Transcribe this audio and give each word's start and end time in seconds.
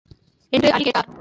என்று 0.53 0.71
அலி 0.71 0.83
கேட்டார். 0.83 1.11